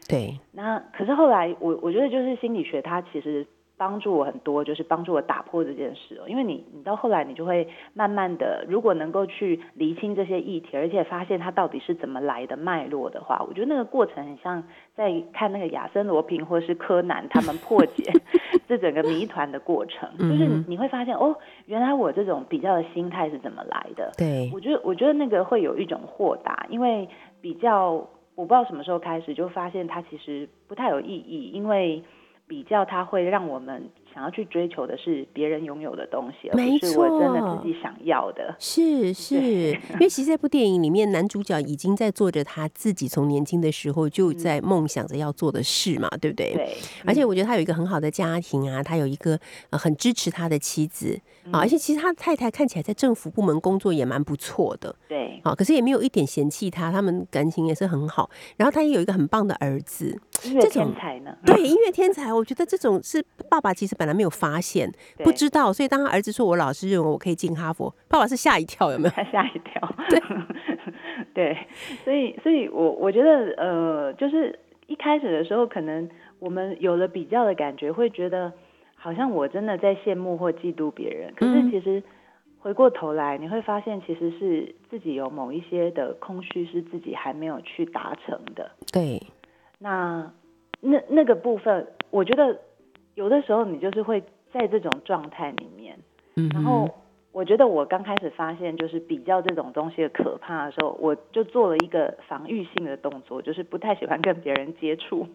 [0.08, 3.46] 对，那可是后来我我觉得就是心理学它其实
[3.82, 6.30] 帮助我很多，就是帮助我打破这件事哦。
[6.30, 14.64] 因为你你到后来你就会慢慢的，如果能够去厘清这些议题，而且发现它到底是怎么来的脉络的话，我觉得那个过程很像
[14.96, 18.04] 在看那个亚森罗平或是柯南他们破解
[18.70, 24.12] 这整个谜团的过程，就是嗯你会发现哦，原来我这种比较的心态是怎么来的。
[24.16, 27.10] 对，我觉得，我觉得那个会有一种豁达，因为
[27.42, 27.94] 比较，
[28.36, 32.04] 我不知道什么时候开始就发现它其实不太有意义，因为
[32.52, 38.56] 比较它会让我们想要去追求的是别人拥有的东西，而没不是我真的自己想要的。
[38.60, 46.54] 是是，因为其实这部电影里面，男主角已经在做着他自己从年轻的时候就在梦想着要做的事嘛，对不对？
[46.54, 49.40] 对，而且我觉得他有一个很好的家庭啊，他有一个
[49.70, 51.20] 呃很支持他的妻子。
[51.52, 58.30] 啊，而且其实他太太看起来在政府部门工作也蛮不错的对，啊，可是也没有一点嫌弃他，他们感情也是很好。
[58.58, 60.62] 然后他也有一个很棒的儿子，音乐。
[60.62, 61.36] 这种天才呢？
[61.44, 64.92] 对音乐天才，我觉得这种是爸爸其实本来没有发现，
[65.24, 69.10] 不知道，所以当他儿子说我老师认为我可以进哈佛，爸爸是吓一跳，有没有？
[69.12, 69.96] 他 吓一跳。
[70.10, 70.20] 对，
[71.36, 71.58] 对，
[72.04, 78.52] 所以，所以我我觉得，呃，就是一开始的时候，可能我们有了比较的感觉，会觉得
[78.96, 81.32] 好像我真的在羡慕或嫉妒别人。
[81.36, 82.02] 可是嗯其实
[82.58, 88.72] 回过头来，你会发现，其实是自己有某一些的空虚，是自己还没有去达成的。
[88.92, 89.22] 对，
[89.78, 90.32] 那
[90.80, 92.60] 那那个部分，我觉得
[93.16, 95.98] 有的时候你就是会在这种状态里面。
[96.36, 96.90] 嗯，然后
[97.34, 105.28] 我觉得我刚开始发现就是比较这种东西的可怕的时候，我就做了一个防御性的动作，就是不太喜欢跟别人接触，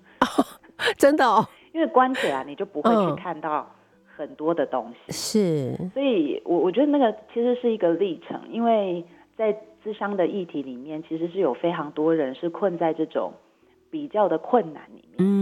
[0.96, 3.70] 真的哦，因为关起来你就不会嗯去看到
[4.16, 5.12] 很多的东西。
[5.12, 9.04] 是，所以我我觉得那个其实是一个历程，因为
[9.36, 9.54] 在
[9.84, 13.34] 智商的议题里面，其实是有非常多人是困在这种
[13.90, 15.16] 比较的困难里面。
[15.18, 15.36] 嗯，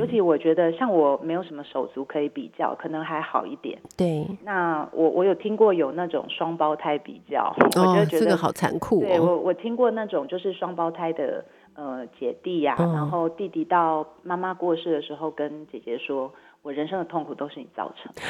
[0.00, 3.78] 尤其我觉得，像我没有什么手足可以比较，可能还好一点。
[3.98, 9.24] 对，那我我有听过有那种双胞胎比较，我哦就，觉得这个好残酷对哦。
[9.26, 11.44] 我我听过那种就是双胞胎的
[11.74, 16.32] 呃姐弟呀、嗯然后弟弟到妈妈过世的时候跟姐姐说，
[16.62, 18.22] 我人生的痛苦都是你造成的，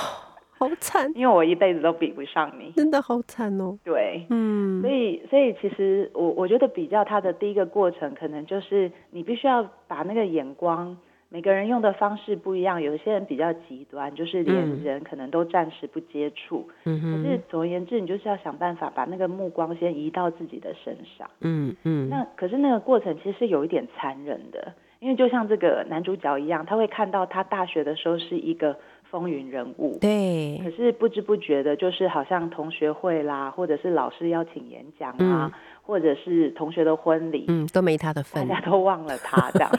[0.58, 2.72] 好惨，因为我一辈子都比不上你。
[2.72, 3.78] 真的好惨哦。
[3.84, 10.96] 对，嗯所，以所以其实我我觉得比较它的第一个过程，可能就是你必须要把那个眼光。
[11.30, 16.66] 每个人用的方式不一样，有些人比较极端，就是连嗯人可能都暂时不接触。
[16.84, 21.28] 嗯可是，总而言之，你就是要想办法把那个目光先移到自己的身上。
[21.40, 28.74] 嗯嗯，那可是那个过程其实是有一点残忍的，因为就像这个男主角一样，他会看到他大学的时候是一个
[29.10, 35.52] 风云人物，对可，是不知不觉的，就是好像同学会啦，或者是老师邀请演讲啊，
[35.82, 39.70] 或者是同学的婚礼，嗯，都没他的份大，家都忘了他这样。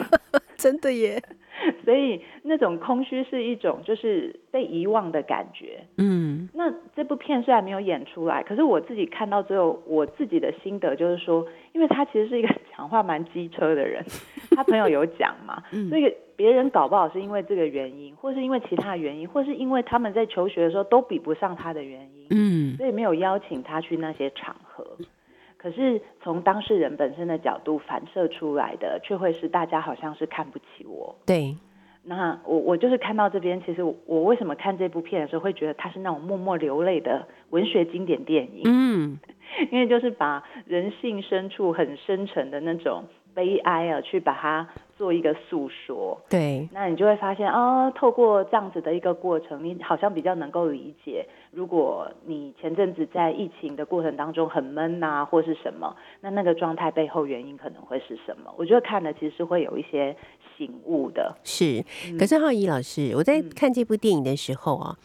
[0.60, 1.22] 真的耶。
[1.84, 5.80] 所以那种空虚是一种就是被遗忘的感觉。
[5.98, 12.48] 嗯那这部片虽然没有演出来，可是我自己看到最后，我自己的心得就是说，因为他其实是一个
[12.78, 14.04] 讲话蛮机车的人，
[14.56, 24.86] 他朋友有讲嘛， 嗯所以别人搞不好是因为这个原因，或是因为其他原因，或是因为他们在求学的时候都比不上他的原因，嗯所以没有邀请他去那些场合。
[25.62, 31.14] 可是从当事人本身的角度反射出来的，却会是大家好像是看不起我。
[31.26, 31.58] 对，
[32.04, 39.20] 那我我就是看到这边，其实我我为什么看这部片的时候会觉得它是那种默默流泪的文学经典电影，嗯。
[39.72, 44.68] 因为就是把人性深处很深沉的那种悲哀啊，去把它
[44.98, 46.20] 做一个诉说。
[46.30, 58.54] 对，那你就会发现，哦，透过这样子的一个过程，你好像比较能够理解，如果你前阵子在疫情的过程当中很闷呐、或是什么，那那个状态背后原因可能会是什么？
[58.58, 60.16] 我觉得看了其实是会有一些
[60.58, 61.36] 醒悟的。
[61.44, 61.84] 是。
[62.18, 64.96] 可是浩怡老师，我在嗯看这部电影的时候啊，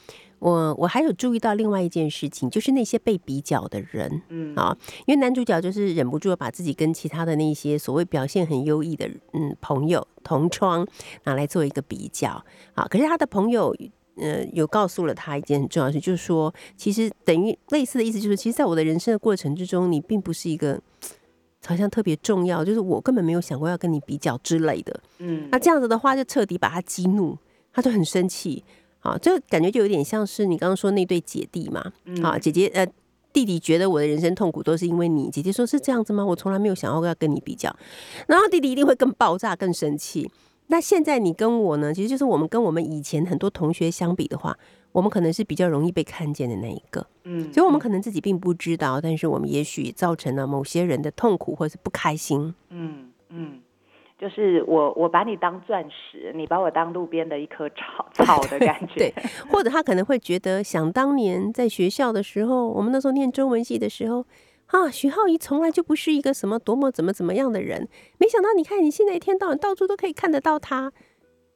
[0.45, 4.20] 我我还有注意到另外一件事情，就是那些被比较的人。
[4.28, 4.76] 嗯，啊，
[5.07, 10.86] 因为男主角就是忍不住地把自己跟其他的那些所谓表现很优异的嗯朋友同窗
[11.24, 13.74] 拿来做一个比较啊，可是他的朋友。
[14.16, 20.80] 呃，有告诉了他一件很重要的事，就是说，其实等于类似的意思，就是，其实，在我的人生的过程之中，你并不是一个
[21.66, 25.01] 好像特别重要，就是我根本没有想过要跟你比较之类的。
[25.18, 27.36] 嗯那这样子的话，就彻底把他激怒，
[27.72, 28.62] 他就很生气。
[29.05, 31.80] 好，这个感觉就有点像是你刚刚说那对姐弟嘛。
[32.22, 32.86] 啊，嗯姐姐呃，
[33.34, 36.24] 弟弟觉得我的人生痛苦都是因为你，姐姐说是这样子吗？
[36.24, 37.70] 我从来没有想要要跟你比较，
[38.26, 40.30] 然后弟弟一定会更爆炸、更生气。
[40.68, 44.57] 那现在你跟我呢，其实就是我们跟我们以前很多同学相比的话，
[44.92, 52.55] 我们可能是比较容易被看见的那一个，嗯，所以我们可能自己并不知道，但是我们也许造成了某些人的痛苦或是不开心。
[52.70, 53.03] 嗯嗯，
[54.24, 58.94] 就是我我把你当钻石，你把我当路边的一棵草 草的感觉。
[58.94, 59.14] 对，
[59.50, 64.24] 或者他可能会觉得，想当年在学校的时候，我们那时候念中文系的时候，
[64.68, 70.90] 啊，徐浩怡从来就不是一个什么多么怎么怎么样的人，没想到你看你现在一天到晚到处都可以看得到他，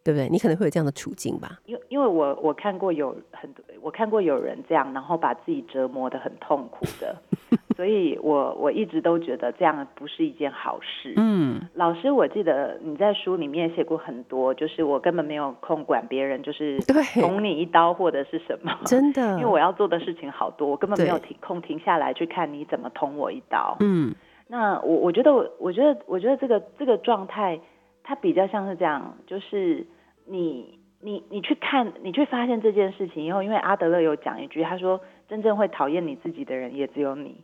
[0.09, 0.27] 对不对？
[0.31, 1.61] 你可能会有这样的处境吧？
[1.67, 7.15] 因为因为我我看过有很多，我看过有人这样，然后把自己折磨得很痛苦的，
[7.77, 11.13] 所以我我一直都觉得这样不是一件好事。
[11.19, 16.79] 嗯，老师，我记得你在书里面写过很多，就是我根本没有空管别人，就是
[17.21, 23.77] 捅你一刀或者是什么， 真的，因为我要做的事情好多，我根本没有停空停下来去看你怎么捅我一刀。
[23.81, 24.15] 嗯
[24.51, 27.61] 那我我觉得我我觉得我觉得这个这个状态，
[28.03, 29.87] 它比较像是这样，就是
[30.29, 37.43] 你你你去看，你去发现这件事情以后，因为阿德勒有讲一句，他说真正会讨厌你自己的人也只有你，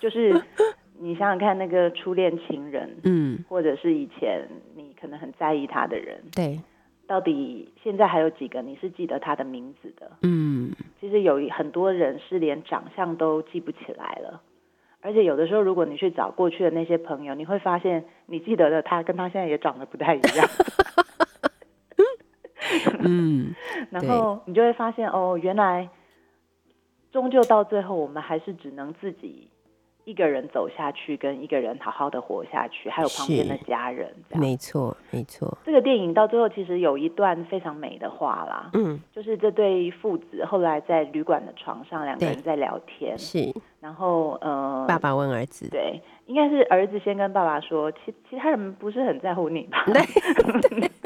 [0.00, 0.42] 就是
[1.00, 6.60] 你想想看，那个初恋情人，嗯，或者是以前你可能很在意他的人，对，
[7.06, 10.10] 到底现在还有几个你是记得他的名字的？
[10.22, 10.72] 嗯？
[11.00, 14.40] 其实有很多人是连长相都记不起来了，
[15.02, 20.48] 而且有的时候，如果你去找过去的那些朋友，你会发现你记得的他跟他现在也长得不太一样，
[23.04, 23.54] 嗯，
[23.90, 25.88] 然后你就会发现哦，原来
[27.12, 29.48] 终究到最后，我们还是只能自己
[30.04, 34.12] 一个人走下去，跟一个人好好的活下去，还有旁边的家人。
[34.34, 43.54] 没错没错，这个电影到最后其实有一段非常美的话啦，嗯就是这对父子后来在旅馆的床上，两个人在聊天，是。
[43.80, 47.98] 然后呃，爸爸问儿子，对，应该是儿子先跟爸爸说，其
[48.30, 49.84] 其他人不是很在乎你吧？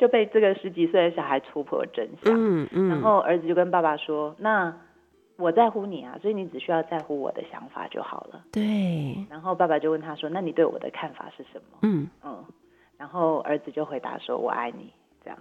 [0.00, 2.32] 就被这个十几岁的小孩戳破了真相。
[2.34, 4.74] 嗯嗯，然后儿子就跟爸爸说：“那
[5.36, 8.42] 我在乎你啊，所以你只需要在乎我的想法就好了。
[8.50, 12.42] 对，然后爸爸就问他说：“那你对我的看法是什么嗯，？”嗯，
[12.96, 14.90] 然后儿子就回答说：“我爱你。”
[15.22, 15.38] 这样，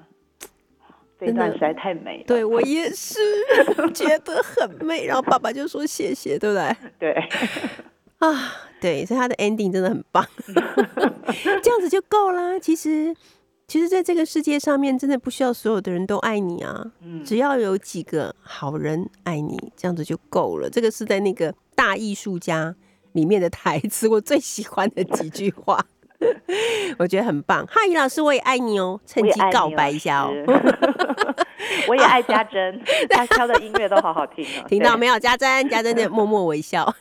[1.18, 2.24] 这一段实在太美了。
[2.28, 3.18] 对我也是
[3.96, 5.06] 觉得很美。
[5.06, 6.76] 然后爸爸就说谢谢，对不对？
[7.00, 7.30] 对，
[8.20, 8.36] 啊，
[8.82, 10.26] 对，所以他的 ending 真的很棒，
[11.64, 12.60] 这样子就够啦。
[12.60, 13.16] 其实，
[13.70, 20.68] 其实，在这个世界上面，真的不需要所有的人都爱你啊，嗯，只要有几个好人爱你，这样子就够了。
[20.68, 22.76] 这个是在那个大艺术家
[23.12, 25.86] 里面的台词，我最喜欢的几句话，
[27.00, 27.66] 我觉得很棒。
[27.68, 30.34] 哈怡老师，我也爱你哦，趁机告白一下哦。
[31.88, 34.66] 我也爱 家珍， 他挑的音乐都好好听哦。
[34.68, 35.18] 听到没有？
[35.20, 36.94] 家珍，家珍的默默微笑，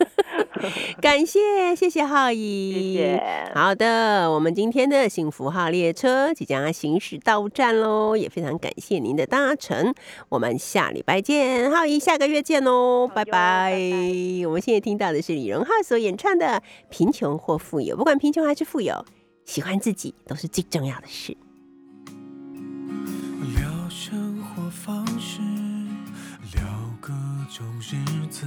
[1.01, 9.95] 感谢谢谢浩怡，谢谢好的，我们今天的幸福号列车即将要行驶到站喽，也非常感谢您的搭乘，
[10.29, 13.29] 我们下礼拜见，浩怡，下个月见哦，拜拜。
[13.39, 13.79] 拜
[14.47, 16.47] 我们现在听到的是李荣浩所演唱的
[16.89, 19.05] 《贫穷或富有》，不管贫穷还是富有，
[19.49, 21.35] 喜欢自己都是最重要的事。
[23.57, 25.41] 聊生活方式，
[26.53, 26.63] 聊
[27.01, 27.15] 各
[27.51, 28.45] 种日子，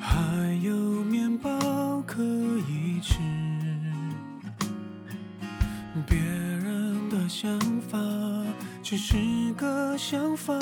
[0.00, 0.74] 还有
[1.04, 3.20] 面包可以吃。
[6.04, 7.96] 别人的想法
[8.82, 9.14] 只是
[9.56, 10.52] 个想法，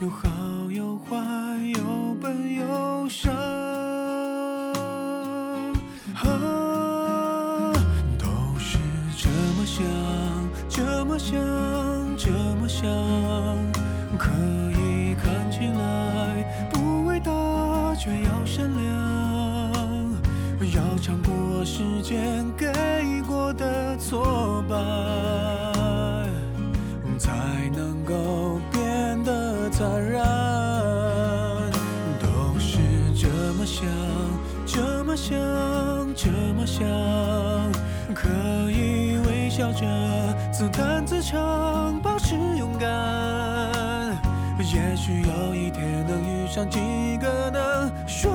[0.00, 1.14] 有好有坏，
[1.74, 3.30] 有笨有傻。
[9.86, 9.94] 想
[10.68, 11.38] 这么想，
[12.16, 12.30] 这
[12.60, 12.82] 么想，
[14.18, 14.30] 可
[14.72, 17.30] 以看起来不伟大，
[17.94, 18.84] 却要善良，
[20.74, 22.66] 要尝过时间给
[23.28, 24.76] 过的挫败，
[27.18, 27.30] 才
[27.74, 30.20] 能够变得坦然。
[32.20, 32.78] 都是
[33.14, 33.86] 这么想，
[34.66, 35.38] 这么想，
[36.14, 36.84] 这么想，
[38.14, 38.28] 可
[38.70, 38.95] 以
[39.76, 39.86] 着
[40.50, 42.88] 自弹自唱，保持勇敢。
[44.58, 48.32] 也许有一天能遇上几个能说